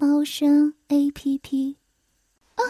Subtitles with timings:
[0.00, 1.76] 猫声 A P P。
[2.56, 2.64] 不，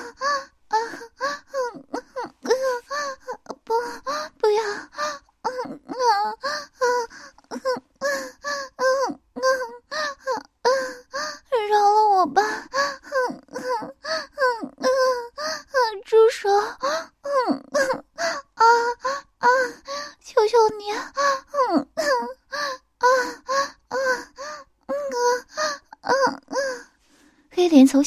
[4.37, 4.63] 不要！
[11.69, 12.43] 饶了我吧，
[16.05, 16.49] 住手！
[16.51, 16.77] 嗯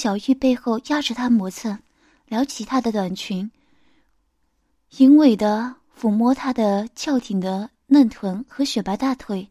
[0.04, 1.80] 小玉背后压着她磨蹭，
[2.28, 3.50] 撩起她的短裙，
[4.98, 9.48] 淫猥的抚摸她的翘挺的嫩臀和雪白大腿。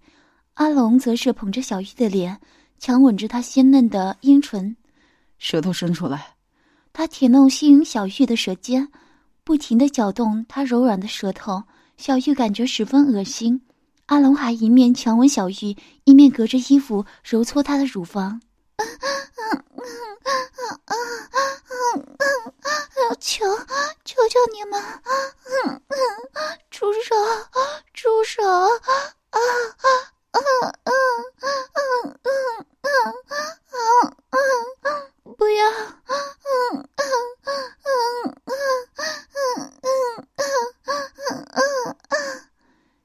[0.52, 2.38] 阿龙则是捧着小玉的脸，
[2.78, 4.76] 强吻着她鲜嫩的阴唇，
[5.38, 6.34] 舌头伸出来。
[6.92, 8.86] 他舔弄吸引小玉的舌尖，
[9.44, 11.62] 不停的搅动她柔软的舌头。
[11.96, 13.58] 小玉感觉十分恶心。
[14.04, 18.42] 阿龙还一面强吻小玉，一面隔着衣服揉搓她的乳房。
[23.20, 23.46] 求
[24.04, 24.82] 求求你们，
[26.70, 27.14] 住手！
[27.92, 28.42] 住手！
[35.36, 35.62] 不要！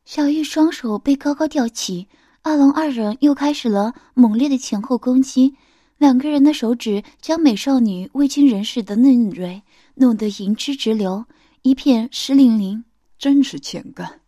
[0.06, 2.10] 小玉双手被高高吊起，
[2.42, 5.56] 阿龙二人又开始了猛烈的前后攻击。
[5.98, 9.62] 两个人的手指将美少女未经人事的嫩蕊
[9.96, 11.26] 弄得银汁直流，
[11.64, 12.84] 一片湿淋淋。
[13.18, 14.22] 真是欠干，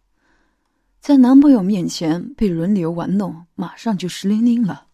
[1.00, 4.88] 在男朋友面前被轮流玩弄，马上就湿淋淋了。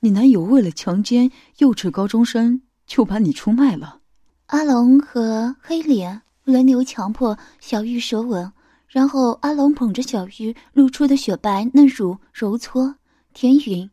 [0.00, 4.00] 你男友为了强奸幼稚高中生，就把你出卖了。
[4.46, 8.52] 阿龙和黑脸轮流强迫小玉舌吻，
[8.88, 12.96] 然后阿龙捧着小玉露出的雪白嫩乳揉搓
[13.32, 13.88] 舔吮。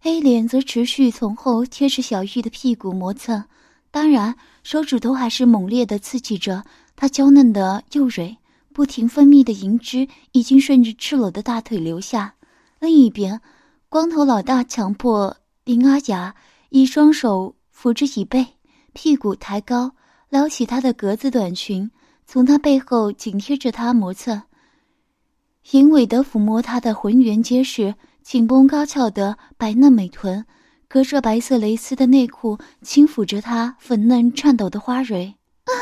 [0.00, 3.44] 黑脸则持续从后贴着小玉的屁股磨蹭，
[3.90, 6.64] 当然手指头还是猛烈的刺激着
[6.94, 8.36] 她娇嫩的幼蕊，
[8.72, 12.32] 不停分泌的银汁已经顺着赤裸的大腿流下。
[12.78, 13.40] 另一边，
[13.88, 16.32] 光头老大强迫林阿雅
[16.68, 18.46] 以双手扶着椅背，
[18.92, 19.90] 屁股抬高，
[20.28, 21.90] 撩起她的格子短裙，
[22.24, 24.40] 从她背后紧贴着她磨蹭，
[25.72, 27.96] 淫猥的抚摸她的浑圆结实。
[28.28, 30.44] 紧绷高翘的白嫩美臀，
[30.86, 35.34] 隔着白色蕾丝的内裤，轻抚着她粉嫩颤抖的花蕊。
[35.64, 35.80] 啊啊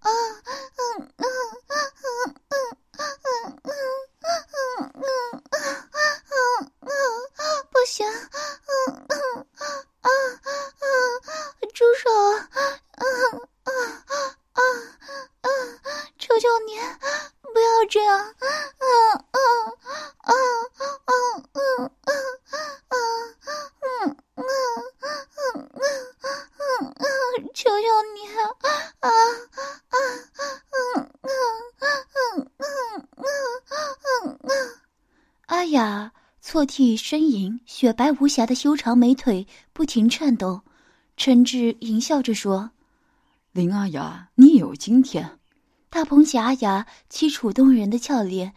[0.00, 0.82] 啊啊
[1.14, 1.22] 啊啊
[1.68, 2.18] 啊啊
[2.50, 3.78] 啊啊
[4.10, 4.34] 啊
[4.82, 6.02] 啊
[6.80, 6.90] 啊
[7.38, 7.62] 啊！
[7.70, 8.74] 不行，啊啊
[9.06, 9.14] 啊
[9.62, 10.10] 啊啊
[10.82, 10.90] 啊！
[11.72, 12.10] 住手！
[12.10, 12.58] 啊
[12.90, 13.06] 啊
[13.62, 13.70] 啊
[14.50, 14.60] 啊
[15.42, 15.48] 啊！
[16.18, 16.74] 求求你，
[17.54, 18.34] 不要这样！
[36.98, 40.60] 呻吟，雪白无瑕的修长美腿不停颤抖。
[41.16, 42.70] 陈志淫笑着说
[43.52, 45.38] ：“林阿雅，你有今天。”
[45.90, 48.52] 他捧起阿雅凄楚动人的俏脸，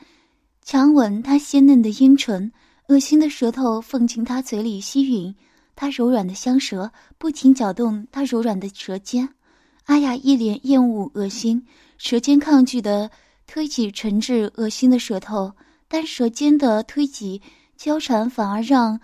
[0.61, 2.51] 强吻她鲜嫩的阴唇，
[2.89, 5.33] 恶心的舌头放进她嘴里吸吮，
[5.75, 9.29] 她柔软的香舌不停搅动她柔软的舌尖。
[9.85, 11.65] 阿雅一脸厌恶、恶心，
[11.97, 13.09] 舌尖抗拒的
[13.47, 15.53] 推挤陈志恶心的舌头，
[15.87, 17.41] 但舌尖的推挤。
[17.81, 18.99] 交缠反而让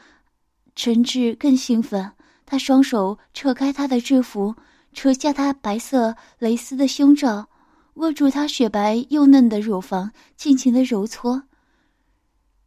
[0.75, 2.11] 陈志更兴奋，
[2.45, 4.53] 他双手扯开她的制服，
[4.93, 7.49] 扯下她白色蕾丝的胸罩，
[7.95, 11.41] 握住她雪白又嫩的乳房，尽情的揉搓，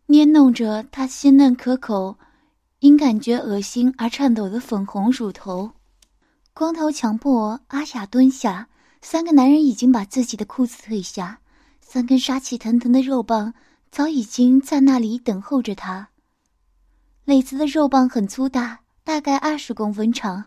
[0.06, 2.19] 捏弄着她鲜嫩可口、
[2.81, 5.70] 因感觉恶心而颤抖的粉红乳头。
[6.52, 8.67] 光头强迫阿雅蹲下，
[9.00, 11.38] 三个男人已经把自己的裤子褪下，
[11.81, 13.55] 三根杀气腾腾的肉棒。
[13.90, 16.08] 早已经在那里等候着他。
[17.25, 20.44] 磊子的肉棒很粗大，大概二十公分长，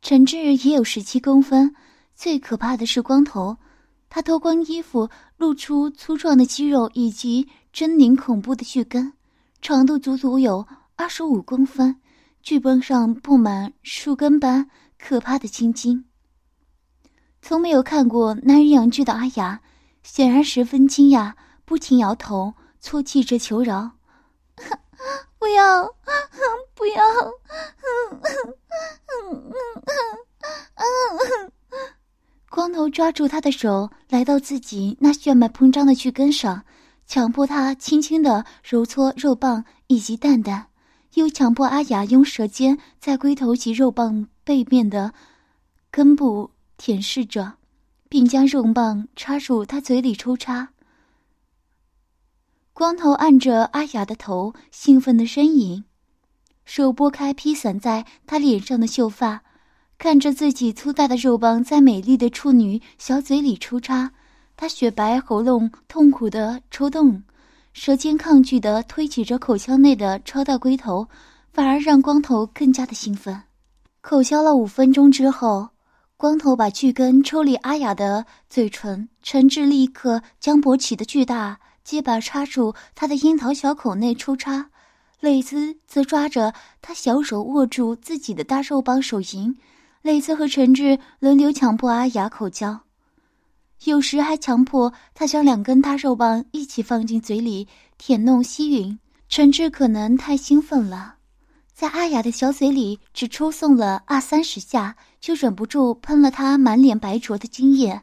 [0.00, 1.74] 陈志也有十七公分。
[2.14, 3.58] 最可怕的是光头，
[4.08, 9.12] 他脱光衣服，露出粗壮的肌肉以及狰狞恐怖的巨根，
[9.60, 10.66] 长度足足有
[10.96, 12.00] 二十五公分，
[12.42, 16.06] 巨根上布满树根般可怕的青筋。
[17.42, 19.60] 从没有看过男人阳具的阿雅，
[20.02, 21.34] 显然十分惊讶，
[21.66, 22.54] 不停摇头，
[22.86, 23.90] 啜泣着求饶
[25.40, 25.84] ：“不要，
[26.72, 27.02] 不要！”
[32.48, 36.64] 光头抓住他的手，来到自己那血脉膨胀的躯根上，
[37.08, 40.68] 强迫他轻轻的揉搓肉棒以及蛋蛋，
[41.14, 45.12] 又强迫阿雅用舌尖在龟头及肉棒背面的
[45.90, 47.54] 根部舔舐着，
[48.08, 50.68] 并将肉棒插入他嘴里抽插。
[52.78, 55.82] 光头按着阿雅的头，兴奋的呻吟，
[56.66, 59.40] 手拨开披散在她脸上的秀发。
[59.96, 64.12] 看着自己粗大的肉棒在美丽的处女小嘴里抽插，
[64.58, 67.22] 她雪白喉咙痛苦的抽动，
[67.72, 71.08] 舌尖抗拒的推挤着口腔内的超大龟头，
[71.54, 73.40] 反而让光头更加的兴奋。
[74.02, 75.70] 口交了五分钟之后，
[76.18, 84.68] 光头把巨根抽离阿雅的嘴唇，陈志立刻将勃起的巨大鸡巴插入他的樱桃小口内抽插，
[85.20, 86.52] 蕾丝则抓着
[86.82, 89.56] 他小手握住自己的大肉棒手淫。
[90.02, 92.80] 蕾丝和陈志轮流强迫阿雅口交，
[93.84, 98.98] 有时还强迫他将两根大肉棒一起放进嘴里舔弄吸吮。
[99.28, 101.14] 陈志可能太兴奋了，
[101.72, 108.02] 在阿雅的小嘴里只抽送了二三十下，就忍不住喷了他满脸白灼的精液。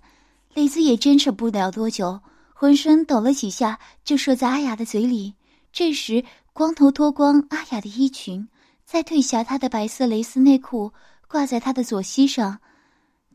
[0.54, 2.22] 蕾丝也坚持不了多久，
[2.54, 5.34] 浑身抖了几下就射在阿雅的嘴里。
[5.72, 6.24] 这时，
[6.54, 8.48] 光头脱光阿雅的衣裙，
[8.86, 10.94] 再褪下她的白色蕾丝内裤。
[11.28, 12.60] 挂在她的左膝上，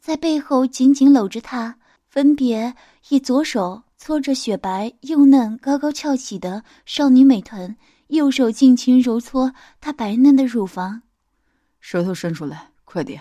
[0.00, 1.76] 在背后紧紧搂着她，
[2.08, 2.72] 分别
[3.08, 7.76] 以左手搓着雪白又嫩、高高翘起的少女美臀，
[8.06, 11.02] 右手尽情揉搓她白嫩的乳房。
[11.80, 13.20] 舌头伸出来，快点！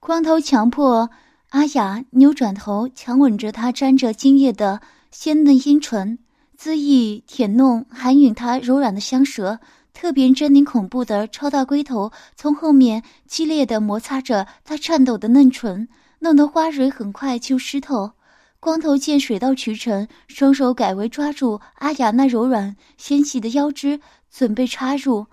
[0.00, 1.10] 光头强迫
[1.50, 4.80] 阿雅扭转头，强吻着她沾着精液的
[5.16, 6.18] 鲜嫩阴唇，
[6.58, 9.60] 恣意舔弄，含吮他柔软的香舌。
[9.92, 15.88] 特别狰狞恐怖的超大龟头从后面激烈的摩擦着他颤抖的嫩唇，
[16.18, 18.10] 弄得花蕊很快就湿透。
[18.58, 24.00] 光头见水到渠成，双手改为抓住阿雅那柔软纤细的腰肢，
[24.32, 25.24] 准备插入。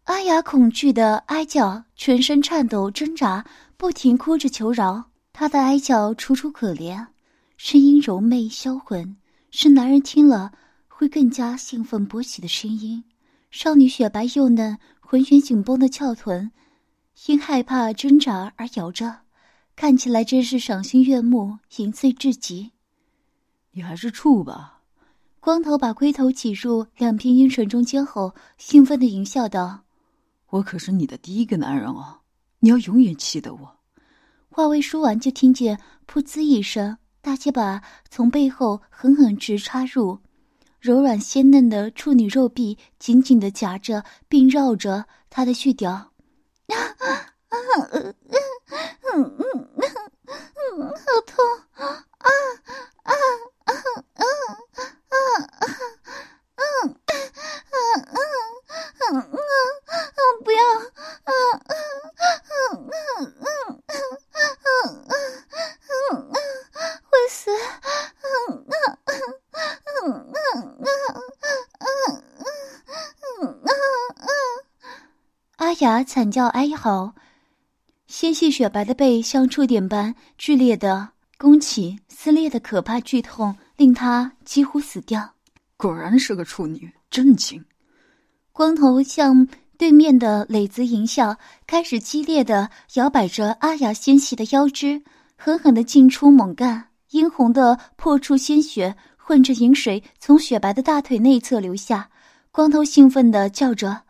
[0.05, 3.45] 阿雅恐惧的哀叫，全身颤抖挣扎，
[3.77, 5.05] 不停哭着求饶。
[5.33, 7.07] 她的哀叫楚楚可怜，
[7.57, 9.17] 声音柔媚销魂，
[9.51, 10.53] 是男人听了
[11.05, 13.05] 会更加兴奋勃起的声音。
[13.51, 16.51] 少女雪白幼嫩、浑圆紧绷的翘臀，
[17.27, 19.21] 因害怕挣扎而摇着。
[19.77, 22.73] 看起来真是赏心悦目，淫醉至极。
[23.73, 24.81] 你还是处吧。
[25.41, 29.85] 光头把龟头挤入两片阴唇中间后，兴奋的淫笑道
[30.49, 32.21] ：“我可是你的第一个男人哦，
[32.61, 33.77] 你要永远记得我。”
[34.49, 35.79] 话未说完，就听见
[36.11, 40.21] “噗呲”一声，大鸡巴从背后狠狠直插入，
[40.85, 46.13] 柔软鲜嫩的处女肉壁紧紧的夹着并绕着他的絮屌。
[46.69, 48.15] 嗯嗯
[49.15, 49.64] 嗯嗯，
[75.81, 77.15] 雅惨叫哀嚎。
[78.07, 85.35] 纤细雪白的背像触点般剧烈的弓起，撕裂的可怕剧痛令她几乎死掉。
[85.77, 87.65] 果然是个处女，震惊。
[88.53, 95.03] 光头向对面的磊子淫笑，开始激烈的摇摆着阿雅纤细的腰肢，
[95.37, 102.09] 狠狠的进出猛干，殷红的破处鲜血混着饮水从雪白的大腿内侧流下。
[102.53, 104.03] 光头兴奋的叫着：“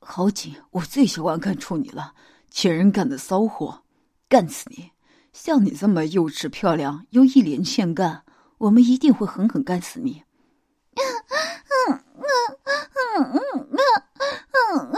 [0.00, 0.56] 好紧！
[0.70, 2.14] 我最喜欢看处女了。”
[2.50, 3.84] 贱人干的骚货，
[4.28, 4.90] 干死你！
[5.32, 8.24] 像你这么幼稚漂亮又一脸欠干，
[8.58, 10.24] 我们一定会狠狠干死你！
[10.96, 11.04] 嗯
[11.86, 13.78] 嗯嗯嗯嗯嗯
[14.50, 14.92] 嗯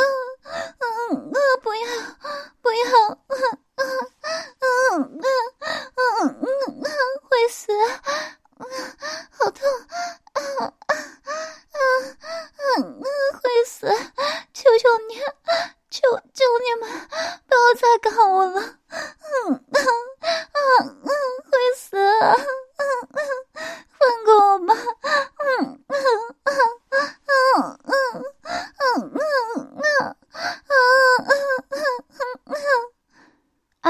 [0.79, 1.85] 嗯嗯不要
[2.63, 3.22] 不要！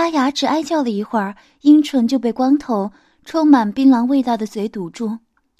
[0.02, 2.90] 阿雅只哀叫了一会儿，阴唇就被光头
[3.24, 5.16] 充满槟榔味道的嘴堵住，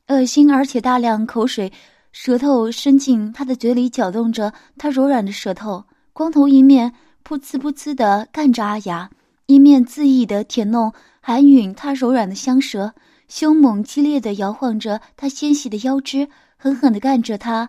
[0.08, 1.72] 恶心而且大量口水。
[2.10, 5.84] 舌头伸进他的嘴里，搅动着他柔软的舌头。
[6.12, 6.92] 光头一面
[7.24, 9.08] 噗呲噗呲的干着阿雅，
[9.46, 12.92] 一面恣意的舔弄、含吮他柔软的香舌，
[13.28, 17.68] 凶猛激烈的摇晃着他纤细的腰肢，狠狠的干着他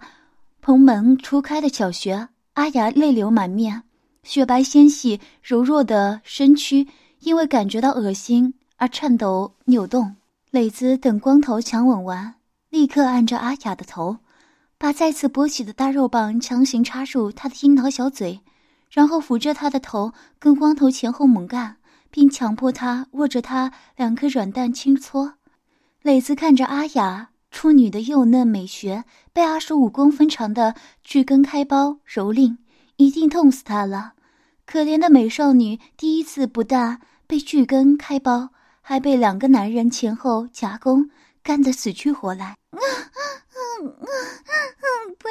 [0.60, 2.30] 蓬门初开的小穴。
[2.56, 3.84] 阿雅泪流满面，
[4.24, 6.88] 雪白纤细柔弱的身躯
[7.20, 10.16] 因为感觉到恶心而颤抖扭动。
[10.52, 12.36] 磊子等光头强吻完，
[12.70, 14.18] 立刻按着阿雅的头。
[14.78, 18.42] 把再次勃起的大肉棒强行插入他的樱桃小嘴，
[18.92, 21.78] 然后扶着他的头跟光头前后猛干，
[22.12, 25.36] 并强迫他握着他两颗软蛋轻搓。
[26.02, 32.58] 磊子看着阿雅处女的幼嫩美学被二十五公分长的巨根开包蹂躏，
[32.98, 34.14] 一定痛死他了。
[34.66, 38.50] 可怜的美少女第一次不但被巨根开包，
[38.82, 41.10] 还被两个男人前后夹攻，
[41.44, 42.46] 干得死去活来。
[42.72, 44.86] 啊啊啊啊，
[45.20, 45.28] 不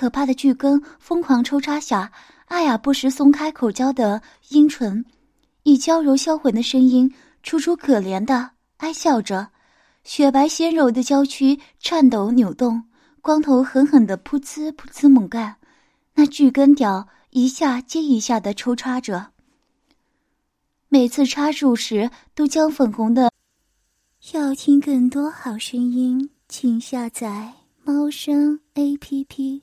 [0.00, 2.10] 可怕的巨根疯狂抽插下，
[2.46, 5.04] 阿雅不时松开口交的阴唇，
[5.64, 9.46] 以娇柔销魂的声音，楚楚可怜的哀笑着，
[10.02, 12.82] 雪白纤柔的娇躯颤抖扭动。
[13.20, 15.56] 光头狠狠的噗呲噗呲猛干，
[16.14, 19.32] 那巨根屌一下接一下的抽插着，
[20.88, 23.30] 每次插入时都将粉红的。
[24.32, 27.52] 要听更多好声音，请下载
[27.84, 29.62] 猫声 A P P。